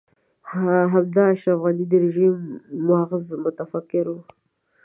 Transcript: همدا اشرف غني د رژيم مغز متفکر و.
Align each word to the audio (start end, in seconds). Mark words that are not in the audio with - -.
همدا 0.89 1.23
اشرف 1.33 1.57
غني 1.63 1.85
د 1.89 1.93
رژيم 2.03 2.35
مغز 2.87 3.25
متفکر 3.43 4.05
و. 4.09 4.15